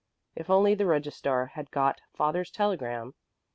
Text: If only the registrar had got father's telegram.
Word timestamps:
If 0.35 0.49
only 0.49 0.73
the 0.73 0.87
registrar 0.87 1.45
had 1.45 1.69
got 1.69 2.01
father's 2.11 2.49
telegram. 2.49 3.13